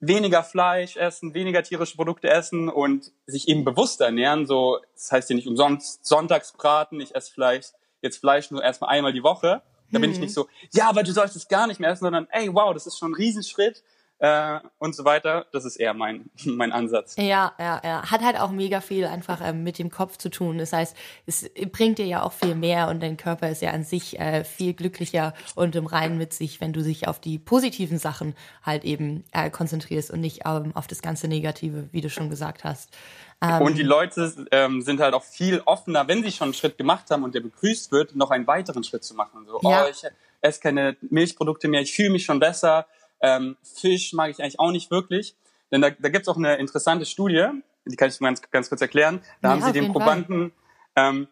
[0.00, 4.46] weniger Fleisch essen, weniger tierische Produkte essen und sich eben bewusst ernähren.
[4.46, 9.12] So, das heißt ja nicht umsonst Sonntagsbraten, ich esse vielleicht jetzt Fleisch nur erstmal einmal
[9.12, 10.34] die Woche da bin ich nicht mhm.
[10.34, 12.98] so, ja, aber du sollst es gar nicht mehr essen, sondern, ey, wow, das ist
[12.98, 13.82] schon ein Riesenschritt
[14.18, 15.46] äh, und so weiter.
[15.52, 17.16] Das ist eher mein, mein Ansatz.
[17.16, 18.10] Ja, ja, ja.
[18.10, 20.58] Hat halt auch mega viel einfach ähm, mit dem Kopf zu tun.
[20.58, 23.84] Das heißt, es bringt dir ja auch viel mehr und dein Körper ist ja an
[23.84, 27.98] sich äh, viel glücklicher und im Reinen mit sich, wenn du dich auf die positiven
[27.98, 32.30] Sachen halt eben äh, konzentrierst und nicht ähm, auf das ganze Negative, wie du schon
[32.30, 32.96] gesagt hast.
[33.42, 36.78] Ähm, und die Leute ähm, sind halt auch viel offener, wenn sie schon einen Schritt
[36.78, 39.44] gemacht haben und der begrüßt wird, noch einen weiteren Schritt zu machen.
[39.46, 39.84] So, ja.
[39.84, 40.02] oh, ich
[40.40, 42.86] esse keine Milchprodukte mehr, ich fühle mich schon besser.
[43.26, 45.34] Ähm, Fisch mag ich eigentlich auch nicht wirklich.
[45.72, 47.48] Denn da, da gibt es auch eine interessante Studie,
[47.84, 49.20] die kann ich ganz, ganz kurz erklären.
[49.42, 50.52] Da ja, haben sie den Probanden
[50.94, 51.26] ähm,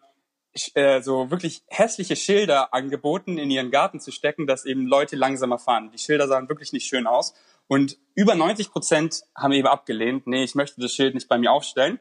[0.73, 5.57] äh, so wirklich hässliche Schilder angeboten, in ihren Garten zu stecken, dass eben Leute langsamer
[5.57, 5.91] fahren.
[5.91, 7.33] Die Schilder sahen wirklich nicht schön aus.
[7.67, 11.51] Und über 90 Prozent haben eben abgelehnt, nee, ich möchte das Schild nicht bei mir
[11.51, 11.99] aufstellen,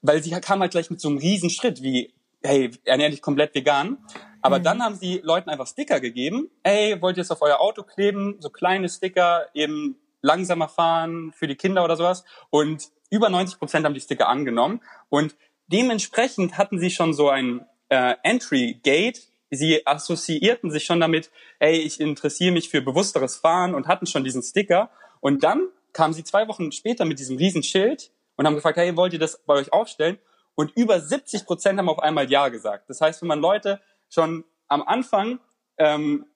[0.00, 3.54] weil sie kam halt gleich mit so einem riesen Schritt wie, hey, ernähr dich komplett
[3.54, 3.98] vegan.
[4.44, 4.62] Aber mhm.
[4.62, 8.36] dann haben sie Leuten einfach Sticker gegeben, hey, wollt ihr es auf euer Auto kleben,
[8.40, 12.24] so kleine Sticker, eben langsamer fahren für die Kinder oder sowas.
[12.50, 14.82] Und über 90 Prozent haben die Sticker angenommen.
[15.08, 15.34] Und
[15.68, 21.78] dementsprechend hatten sie schon so ein äh, Entry Gate, sie assoziierten sich schon damit, ey,
[21.78, 24.90] ich interessiere mich für bewussteres Fahren und hatten schon diesen Sticker.
[25.20, 28.94] Und dann kamen sie zwei Wochen später mit diesem riesen Schild und haben gefragt, hey,
[28.94, 30.18] wollt ihr das bei euch aufstellen?
[30.54, 32.90] Und über 70 Prozent haben auf einmal Ja gesagt.
[32.90, 33.80] Das heißt, wenn man Leute
[34.14, 35.40] schon am Anfang
[35.78, 36.26] ähm,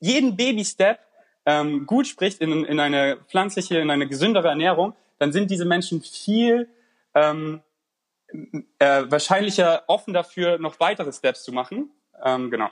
[0.00, 0.98] jeden Baby-Step
[1.46, 6.02] ähm, gut spricht in, in eine pflanzliche, in eine gesündere Ernährung, dann sind diese Menschen
[6.02, 6.68] viel
[7.14, 7.60] ähm,
[8.78, 11.90] äh, wahrscheinlicher offen dafür, noch weitere Steps zu machen
[12.24, 12.68] ähm, genau.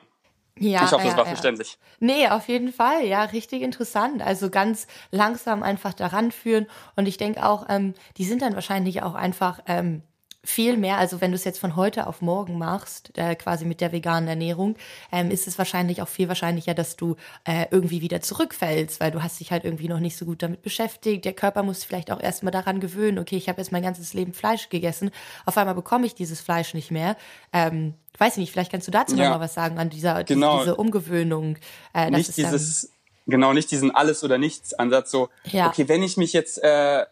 [0.58, 1.30] Ja, ich hoffe, ja, das war ja.
[1.30, 1.78] verständlich.
[2.00, 3.04] Nee, auf jeden Fall.
[3.06, 4.20] Ja, richtig interessant.
[4.20, 6.66] Also ganz langsam einfach daran führen.
[6.96, 10.02] Und ich denke auch, ähm, die sind dann wahrscheinlich auch einfach ähm,
[10.42, 13.80] viel mehr, also wenn du es jetzt von heute auf morgen machst, äh, quasi mit
[13.80, 14.76] der veganen Ernährung,
[15.12, 19.22] ähm, ist es wahrscheinlich auch viel wahrscheinlicher, dass du äh, irgendwie wieder zurückfällst, weil du
[19.22, 21.26] hast dich halt irgendwie noch nicht so gut damit beschäftigt.
[21.26, 24.32] Der Körper muss vielleicht auch erstmal daran gewöhnen, okay, ich habe jetzt mein ganzes Leben
[24.32, 25.10] Fleisch gegessen,
[25.44, 27.16] auf einmal bekomme ich dieses Fleisch nicht mehr.
[27.52, 29.24] Ähm, weiß ich nicht, vielleicht kannst du dazu ja.
[29.24, 30.60] noch mal was sagen an dieser genau.
[30.60, 31.58] diese Umgewöhnung.
[31.92, 32.90] Äh, nicht dieses,
[33.26, 35.68] genau, nicht diesen Alles- oder Nichts-Ansatz, so, ja.
[35.68, 37.04] okay, wenn ich mich jetzt äh,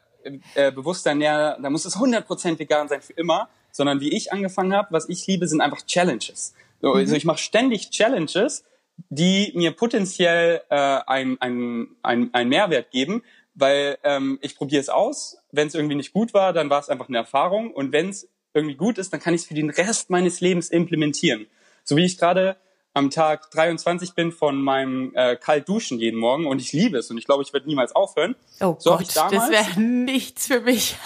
[0.54, 4.72] äh, bewusst ernähre, da muss es 100% vegan sein für immer, sondern wie ich angefangen
[4.74, 6.54] habe, was ich liebe, sind einfach Challenges.
[6.80, 6.96] So, mhm.
[6.96, 8.64] Also ich mache ständig Challenges,
[9.08, 13.22] die mir potenziell äh, ein, ein, ein, ein Mehrwert geben,
[13.54, 15.38] weil ähm, ich probiere es aus.
[15.52, 17.72] Wenn es irgendwie nicht gut war, dann war es einfach eine Erfahrung.
[17.72, 20.70] Und wenn es irgendwie gut ist, dann kann ich es für den Rest meines Lebens
[20.70, 21.46] implementieren.
[21.84, 22.56] So wie ich gerade
[22.98, 27.16] am Tag 23 bin von meinem äh, Kaltduschen jeden Morgen und ich liebe es und
[27.16, 28.34] ich glaube, ich werde niemals aufhören.
[28.60, 30.96] Oh so Gott, das wäre nichts für mich.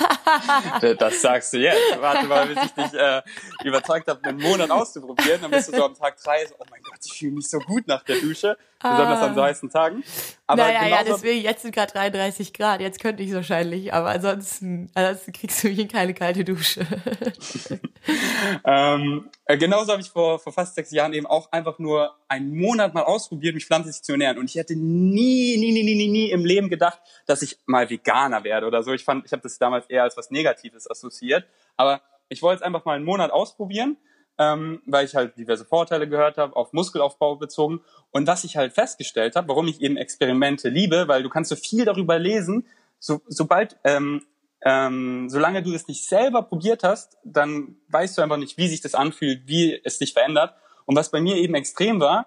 [0.99, 1.79] das sagst du jetzt.
[2.01, 3.23] Warte mal, bis ich dich äh,
[3.65, 5.43] überzeugt habe, einen Monat auszuprobieren.
[5.43, 7.59] Dann bist du so am Tag drei so, oh mein Gott, ich fühle mich so
[7.59, 8.57] gut nach der Dusche.
[8.83, 10.05] Besonders an so heißen Tagen.
[10.47, 14.91] Aber naja, ja, deswegen, jetzt sind gerade 33 Grad, jetzt könnte ich wahrscheinlich, aber ansonsten,
[14.95, 16.87] ansonsten kriegst du mich in keine kalte Dusche.
[18.65, 22.57] ähm, äh, genauso habe ich vor, vor fast sechs Jahren eben auch einfach nur einen
[22.57, 24.39] Monat mal ausprobiert, mich pflanzlich zu ernähren.
[24.39, 27.89] Und ich hätte nie, nie, nie, nie, nie, nie im Leben gedacht, dass ich mal
[27.89, 28.93] Veganer werde oder so.
[28.93, 31.45] Ich fand, ich habe das damals eher als was Negatives assoziiert.
[31.77, 33.97] Aber ich wollte es einfach mal einen Monat ausprobieren
[34.39, 37.81] ähm, weil ich halt diverse Vorteile gehört habe, auf Muskelaufbau bezogen.
[38.11, 41.57] Und was ich halt festgestellt habe, warum ich eben Experimente liebe, weil du kannst so
[41.57, 42.67] viel darüber lesen,
[42.99, 44.23] so, sobald, ähm,
[44.65, 48.81] ähm, solange du es nicht selber probiert hast, dann weißt du einfach nicht, wie sich
[48.81, 50.55] das anfühlt, wie es dich verändert.
[50.85, 52.27] Und was bei mir eben extrem war,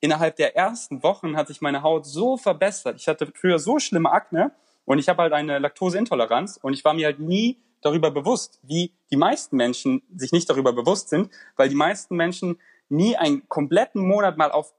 [0.00, 2.96] innerhalb der ersten Wochen hat sich meine Haut so verbessert.
[2.96, 4.52] Ich hatte früher so schlimme Akne
[4.84, 8.92] und ich habe halt eine Laktoseintoleranz und ich war mir halt nie darüber bewusst, wie
[9.10, 14.06] die meisten Menschen sich nicht darüber bewusst sind, weil die meisten Menschen nie einen kompletten
[14.06, 14.74] Monat mal auf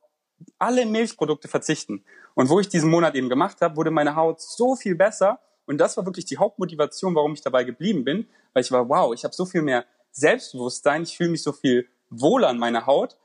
[0.59, 2.03] alle Milchprodukte verzichten.
[2.33, 5.39] Und wo ich diesen Monat eben gemacht habe, wurde meine Haut so viel besser.
[5.65, 9.13] Und das war wirklich die Hauptmotivation, warum ich dabei geblieben bin, weil ich war, wow,
[9.13, 13.17] ich habe so viel mehr Selbstbewusstsein, ich fühle mich so viel wohler an meiner Haut.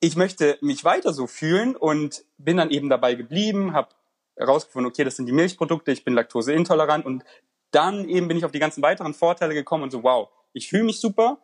[0.00, 3.88] Ich möchte mich weiter so fühlen und bin dann eben dabei geblieben, habe
[4.36, 7.24] herausgefunden, okay, das sind die Milchprodukte, ich bin laktoseintolerant und
[7.70, 10.84] dann eben bin ich auf die ganzen weiteren Vorteile gekommen und so, wow, ich fühle
[10.84, 11.38] mich super,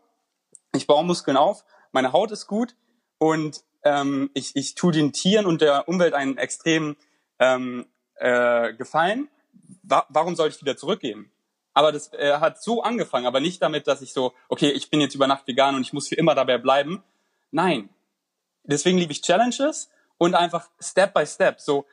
[0.74, 2.74] ich baue Muskeln auf, meine Haut ist gut
[3.18, 6.96] und ähm, ich, ich tue den Tieren und der Umwelt einen extremen
[7.38, 9.28] ähm, äh, Gefallen.
[9.82, 11.30] Wa warum soll ich wieder zurückgehen?
[11.74, 15.00] Aber das äh, hat so angefangen, aber nicht damit, dass ich so, okay, ich bin
[15.00, 17.02] jetzt über Nacht vegan und ich muss für immer dabei bleiben.
[17.50, 17.88] Nein.
[18.64, 21.60] Deswegen liebe ich Challenges und einfach Step by Step.
[21.60, 21.86] So,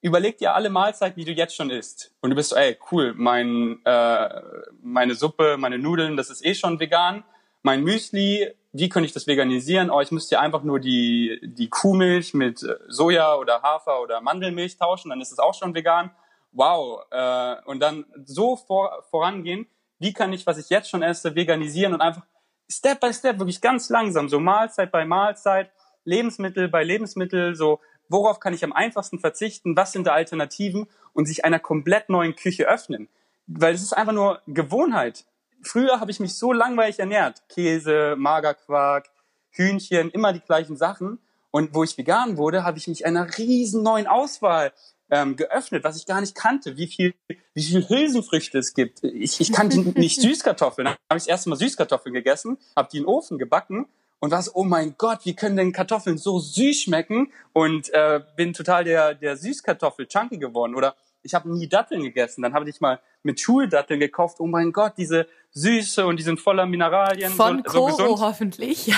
[0.00, 2.14] überleg dir alle Mahlzeiten, die du jetzt schon isst.
[2.20, 4.42] Und du bist so, ey, cool, mein, äh,
[4.82, 7.24] meine Suppe, meine Nudeln, das ist eh schon vegan.
[7.62, 9.90] Mein Müsli, wie könnte ich das veganisieren?
[9.90, 14.20] Oh, ich müsste ja einfach nur die, die Kuhmilch mit äh, Soja oder Hafer oder
[14.20, 16.10] Mandelmilch tauschen, dann ist es auch schon vegan.
[16.52, 17.02] Wow.
[17.10, 19.66] Äh, und dann so vor, vorangehen,
[19.98, 22.22] wie kann ich, was ich jetzt schon esse, veganisieren und einfach
[22.70, 25.70] Step by Step, wirklich ganz langsam, so Mahlzeit bei Mahlzeit,
[26.04, 31.26] Lebensmittel bei Lebensmittel, so worauf kann ich am einfachsten verzichten, was sind da Alternativen und
[31.26, 33.08] sich einer komplett neuen Küche öffnen.
[33.46, 35.24] Weil es ist einfach nur Gewohnheit.
[35.62, 37.42] Früher habe ich mich so langweilig ernährt.
[37.48, 39.10] Käse, Magerquark,
[39.50, 41.18] Hühnchen, immer die gleichen Sachen.
[41.50, 44.72] Und wo ich vegan wurde, habe ich mich einer riesen neuen Auswahl
[45.10, 47.14] ähm, geöffnet, was ich gar nicht kannte, wie viel,
[47.54, 49.02] wie viel Hülsenfrüchte es gibt.
[49.02, 50.86] Ich, ich kannte nicht Süßkartoffeln.
[50.86, 53.86] Dann habe ich das erste Mal Süßkartoffeln gegessen, habe die in den Ofen gebacken
[54.20, 57.32] und war so, oh mein Gott, wie können denn Kartoffeln so süß schmecken?
[57.52, 60.74] Und äh, bin total der, der Süßkartoffel-Chunky geworden.
[60.74, 62.42] Oder ich habe nie Datteln gegessen.
[62.42, 64.36] Dann habe ich mal mit Schuldatteln gekauft.
[64.38, 67.32] Oh mein Gott, diese Süße und die sind voller Mineralien.
[67.32, 68.92] Von so, Koro so hoffentlich.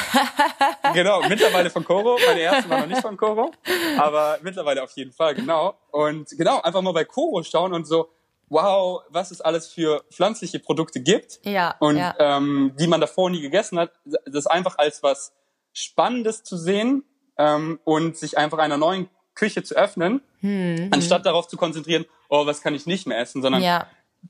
[0.92, 2.18] genau, mittlerweile von Koro.
[2.26, 3.52] Meine erste war noch nicht von Koro.
[3.98, 5.74] Aber mittlerweile auf jeden Fall, genau.
[5.90, 8.11] Und genau, einfach mal bei Koro schauen und so,
[8.53, 12.15] wow, was es alles für pflanzliche Produkte gibt ja, und ja.
[12.19, 13.93] Ähm, die man davor nie gegessen hat,
[14.27, 15.33] das einfach als was
[15.73, 17.03] Spannendes zu sehen
[17.38, 21.25] ähm, und sich einfach einer neuen Küche zu öffnen, hm, anstatt hm.
[21.25, 23.87] darauf zu konzentrieren, oh, was kann ich nicht mehr essen, sondern ja.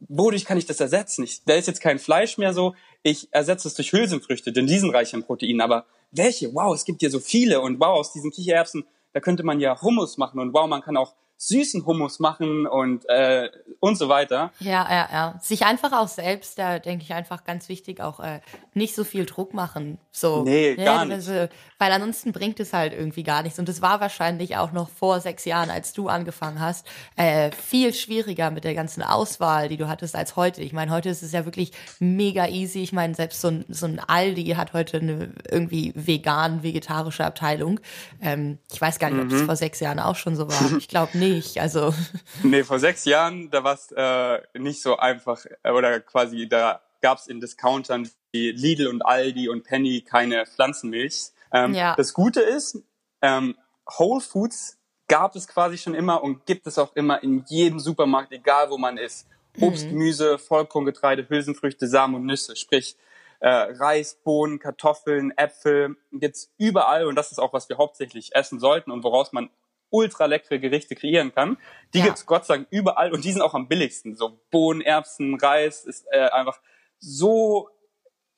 [0.08, 1.24] wodurch kann ich das ersetzen?
[1.24, 4.78] Ich, da ist jetzt kein Fleisch mehr so, ich ersetze es durch Hülsenfrüchte, denn die
[4.78, 6.54] sind reich an Proteinen, aber welche?
[6.54, 9.82] Wow, es gibt ja so viele und wow, aus diesen Kichererbsen, da könnte man ja
[9.82, 13.50] Hummus machen und wow, man kann auch süßen Hummus machen und äh,
[13.80, 14.52] und so weiter.
[14.60, 15.38] Ja, ja, ja.
[15.42, 18.40] Sich einfach auch selbst, da denke ich einfach ganz wichtig, auch äh,
[18.74, 19.98] nicht so viel Druck machen.
[20.12, 20.44] So.
[20.44, 21.14] Nee, ja, gar nicht.
[21.14, 23.58] Also, weil ansonsten bringt es halt irgendwie gar nichts.
[23.58, 27.92] Und es war wahrscheinlich auch noch vor sechs Jahren, als du angefangen hast, äh, viel
[27.92, 30.62] schwieriger mit der ganzen Auswahl, die du hattest, als heute.
[30.62, 32.84] Ich meine, heute ist es ja wirklich mega easy.
[32.84, 37.80] Ich meine, selbst so ein, so ein Aldi hat heute eine irgendwie vegan-vegetarische Abteilung.
[38.20, 39.32] Ähm, ich weiß gar nicht, mhm.
[39.32, 40.78] ob es vor sechs Jahren auch schon so war.
[40.78, 41.60] Ich glaube nicht.
[41.60, 41.94] Also.
[42.42, 46.80] Nee, vor sechs Jahren, da war es äh, nicht so einfach, äh, oder quasi, da
[47.00, 51.30] gab es in Discountern wie Lidl und Aldi und Penny keine Pflanzenmilch.
[51.52, 51.94] Ähm, ja.
[51.96, 52.82] Das Gute ist,
[53.20, 53.56] ähm,
[53.98, 58.32] Whole Foods gab es quasi schon immer und gibt es auch immer in jedem Supermarkt,
[58.32, 59.26] egal wo man ist.
[59.60, 59.90] Obst, mhm.
[59.90, 62.96] Gemüse, Vollkorngetreide, Hülsenfrüchte, Samen und Nüsse, sprich
[63.40, 68.60] äh, Reis, Bohnen, Kartoffeln, Äpfel, gibt's überall und das ist auch, was wir hauptsächlich essen
[68.60, 69.50] sollten und woraus man
[69.92, 71.58] ultra leckere Gerichte kreieren kann.
[71.94, 72.06] Die ja.
[72.06, 74.16] gibt's Gott sei Dank überall und die sind auch am billigsten.
[74.16, 76.60] So Bohnen, Erbsen, Reis ist äh, einfach
[76.98, 77.68] so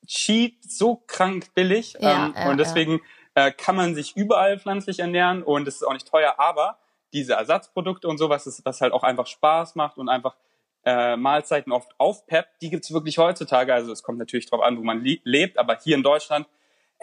[0.06, 1.96] cheap, so krank billig.
[2.00, 3.00] Ja, ähm, ja, und deswegen
[3.34, 6.78] äh, kann man sich überall pflanzlich ernähren und es ist auch nicht teuer, aber
[7.12, 10.36] diese Ersatzprodukte und sowas, ist, was halt auch einfach Spaß macht und einfach
[10.84, 13.72] äh, Mahlzeiten oft aufpeppt, die gibt's wirklich heutzutage.
[13.72, 16.46] Also es kommt natürlich drauf an, wo man lebt, aber hier in Deutschland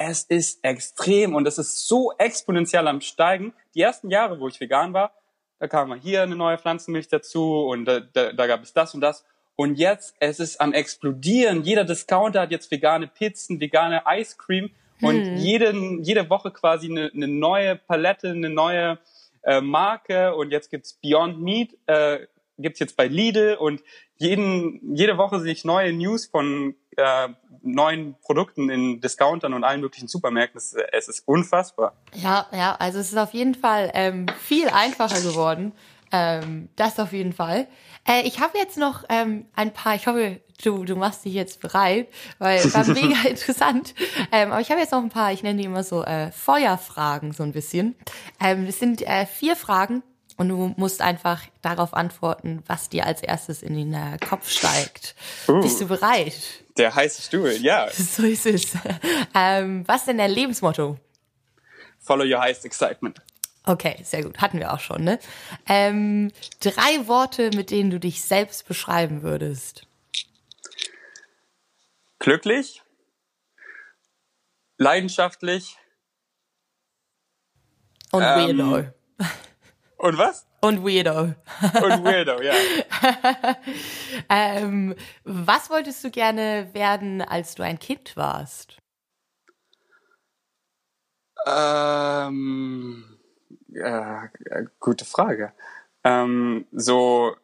[0.04, 3.54] es ist extrem und es ist so exponentiell am Steigen.
[3.76, 5.12] Die ersten Jahre, wo ich vegan war,
[5.60, 8.96] da kam mal hier eine neue Pflanzenmilch dazu und da, da, da gab es das
[8.96, 9.24] und das.
[9.56, 11.62] Und jetzt, es ist am explodieren.
[11.62, 15.38] Jeder Discounter hat jetzt vegane Pizzen, vegane Ice Cream und hm.
[15.38, 18.98] jeden, jede Woche quasi eine, eine neue Palette, eine neue
[19.44, 22.26] äh, Marke und jetzt gibt's Beyond Meat, äh,
[22.58, 23.84] gibt's jetzt bei Lidl und
[24.18, 27.30] jeden, jede Woche sehe ich neue News von äh,
[27.62, 30.58] neuen Produkten in Discountern und allen möglichen Supermärkten.
[30.58, 31.94] Es, es ist unfassbar.
[32.14, 35.74] Ja, ja, also es ist auf jeden Fall ähm, viel einfacher geworden.
[36.12, 37.68] Ähm, das auf jeden Fall.
[38.08, 41.62] Äh, ich habe jetzt noch ähm, ein paar, ich hoffe, du, du machst dich jetzt
[41.62, 43.94] bereit, weil es war mega interessant.
[44.32, 47.32] Ähm, aber ich habe jetzt noch ein paar, ich nenne die immer so äh, Feuerfragen
[47.32, 47.96] so ein bisschen.
[48.40, 50.04] Ähm, das sind äh, vier Fragen
[50.42, 55.14] und du musst einfach darauf antworten, was dir als erstes in den äh, Kopf steigt.
[55.48, 56.34] Uh, Bist du bereit?
[56.78, 57.88] Der heiße Stuhl, ja.
[57.92, 58.74] So ist es.
[59.36, 60.98] Ähm, was ist denn dein Lebensmotto?
[62.00, 63.22] Follow your highest excitement.
[63.66, 64.40] Okay, sehr gut.
[64.40, 65.20] Hatten wir auch schon, ne?
[65.68, 69.86] Ähm, drei Worte, mit denen du dich selbst beschreiben würdest.
[72.18, 72.82] Glücklich,
[74.80, 75.78] leidenschaftlich
[78.12, 78.92] und ähm, weirdo.
[80.02, 80.48] Und was?
[80.62, 81.36] Und weirdo.
[81.62, 82.54] Und weirdo, ja.
[84.30, 88.78] ähm, was wolltest du gerne werden, als du ein Kind warst?
[91.46, 93.20] Ähm
[93.76, 94.28] äh,
[94.80, 95.54] gute Frage.
[96.04, 97.36] Ähm, so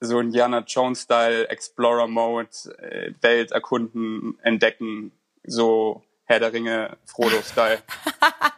[0.00, 5.12] so Indiana Jones Style Explorer Mode, äh, Welt erkunden, entdecken,
[5.44, 7.82] so Herr der Ringe Frodo Style.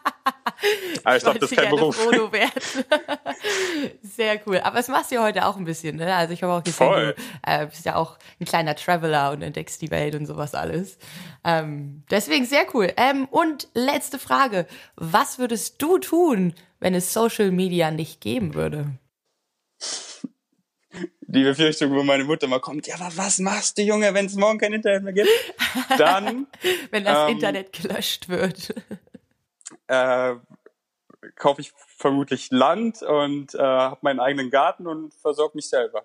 [1.04, 1.96] Aber ich glaube, das ist kein Beruf.
[1.96, 2.30] Frodo
[4.02, 4.60] Sehr cool.
[4.60, 6.14] Aber es machst du ja heute auch ein bisschen, ne?
[6.14, 7.14] Also ich habe auch gesehen, Voll.
[7.14, 10.98] du äh, bist ja auch ein kleiner Traveler und entdeckst die Welt und sowas alles.
[11.44, 12.92] Ähm, deswegen sehr cool.
[12.96, 14.66] Ähm, und letzte Frage.
[14.96, 18.98] Was würdest du tun, wenn es Social Media nicht geben würde?
[21.30, 24.34] Die Befürchtung, wo meine Mutter mal kommt, ja, aber was machst du, Junge, wenn es
[24.34, 25.28] morgen kein Internet mehr gibt?
[25.98, 26.46] Dann.
[26.90, 28.74] wenn das ähm, Internet gelöscht wird.
[29.88, 30.36] Äh,
[31.34, 36.04] kaufe ich vermutlich Land und äh, habe meinen eigenen Garten und versorge mich selber.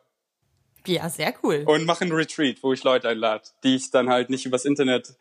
[0.85, 1.63] Ja, sehr cool.
[1.65, 5.15] Und mache einen Retreat, wo ich Leute einlade, die ich dann halt nicht übers Internet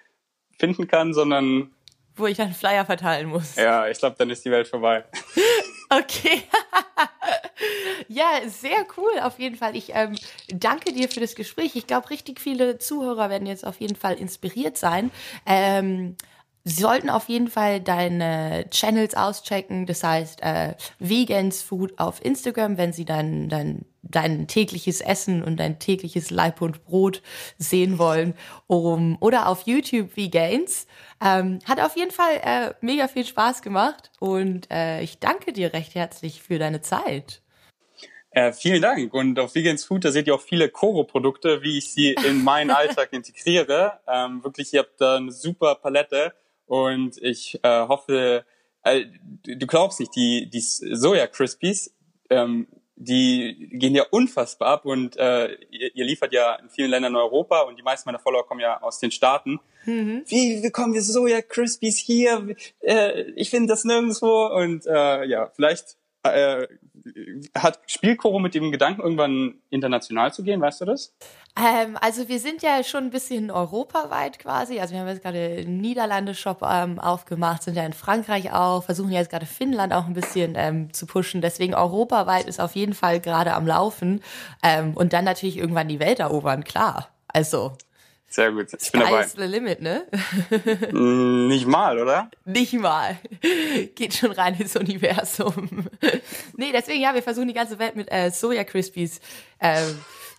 [0.59, 1.72] finden kann, sondern
[2.16, 3.57] wo ich dann Flyer verteilen muss.
[3.57, 5.05] Ja, ich glaube, dann ist die Welt vorbei.
[5.90, 6.42] okay.
[8.09, 9.77] ja, sehr cool auf jeden Fall.
[9.77, 10.16] Ich ähm,
[10.48, 11.75] danke dir für das Gespräch.
[11.75, 15.11] Ich glaube, richtig viele Zuhörer werden jetzt auf jeden Fall inspiriert sein.
[15.46, 16.16] Ähm,
[16.64, 22.79] Sie sollten auf jeden Fall deine Channels auschecken, das heißt äh, Vegans Food auf Instagram,
[22.79, 27.20] wenn Sie dein, dein, dein tägliches Essen und dein tägliches Leib und Brot
[27.59, 28.35] sehen wollen.
[28.68, 30.87] Um, oder auf YouTube Vegans.
[31.20, 35.72] Ähm, hat auf jeden Fall äh, mega viel Spaß gemacht und äh, ich danke dir
[35.72, 37.42] recht herzlich für deine Zeit.
[38.31, 39.12] Äh, vielen Dank.
[39.12, 42.70] Und auf Vegans Food, da seht ihr auch viele Koro-Produkte, wie ich sie in meinen
[42.72, 44.01] Alltag integriere.
[44.09, 46.33] Ähm, wirklich, ihr habt da eine super Palette.
[46.66, 48.44] Und ich äh, hoffe,
[48.85, 49.05] äh,
[49.44, 51.94] du glaubst nicht, die, die Soja Crispies,
[52.31, 57.12] ähm, die gehen ja unfassbar ab und äh, ihr, ihr liefert ja in vielen Ländern
[57.12, 59.61] in Europa und die meisten meiner Follower kommen ja aus den Staaten.
[59.87, 60.22] Mhm.
[60.27, 62.55] Wie bekommen wir Soja Crispies hier?
[62.81, 66.67] Äh, ich finde das nirgendwo und äh, ja, vielleicht äh,
[67.57, 71.15] hat Spielkoro mit dem Gedanken, irgendwann international zu gehen, weißt du das?
[71.57, 74.81] Ähm, also wir sind ja schon ein bisschen europaweit quasi.
[74.81, 79.31] Also wir haben jetzt gerade Niederlande-Shop ähm, aufgemacht, sind ja in Frankreich auch, versuchen jetzt
[79.31, 81.43] gerade Finnland auch ein bisschen ähm, zu pushen.
[81.43, 84.23] Deswegen europaweit ist auf jeden Fall gerade am Laufen.
[84.63, 87.09] Ähm, und dann natürlich irgendwann die Welt erobern, klar.
[87.29, 87.73] Also.
[88.33, 88.68] Sehr gut.
[88.81, 89.27] Ich bin dabei.
[89.27, 90.07] the limit, ne?
[90.90, 92.31] Mm, nicht mal, oder?
[92.47, 93.18] Nicht mal.
[93.95, 95.87] Geht schon rein ins Universum.
[96.57, 99.21] nee, deswegen, ja, wir versuchen die ganze Welt mit äh, Soja Crispies
[99.59, 99.83] äh,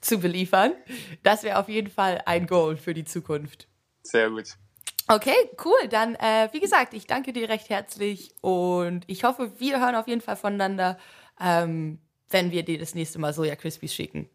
[0.02, 0.74] zu beliefern.
[1.22, 3.68] Das wäre auf jeden Fall ein Goal für die Zukunft.
[4.02, 4.56] Sehr gut.
[5.08, 5.88] Okay, cool.
[5.88, 10.08] Dann, äh, wie gesagt, ich danke dir recht herzlich und ich hoffe, wir hören auf
[10.08, 10.98] jeden Fall voneinander,
[11.40, 12.00] ähm,
[12.32, 14.30] wenn wir dir das nächste Mal Soja Crispies schicken.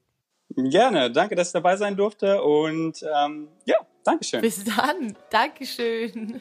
[0.56, 1.10] Gerne.
[1.10, 4.40] Danke, dass ich dabei sein durfte und ähm, ja, Dankeschön.
[4.40, 5.16] Bis dann.
[5.30, 6.40] Dankeschön.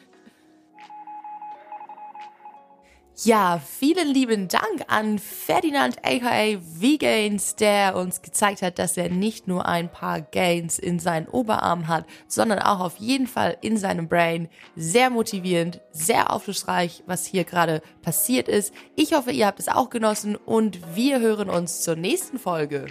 [3.24, 9.48] Ja, vielen lieben Dank an Ferdinand aka V-Gains, der uns gezeigt hat, dass er nicht
[9.48, 14.08] nur ein paar Gains in seinen Oberarm hat, sondern auch auf jeden Fall in seinem
[14.08, 14.48] Brain.
[14.76, 18.72] Sehr motivierend, sehr aufschlussreich, was hier gerade passiert ist.
[18.94, 22.86] Ich hoffe, ihr habt es auch genossen und wir hören uns zur nächsten Folge.